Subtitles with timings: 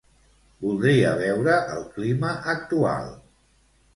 [0.63, 3.13] Voldria veure el clima actual.